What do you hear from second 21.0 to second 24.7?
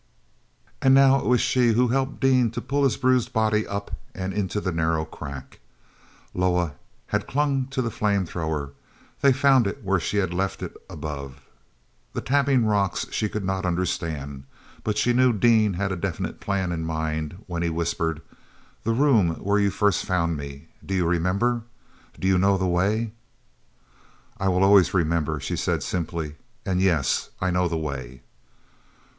remember? Do you know the way?" "I will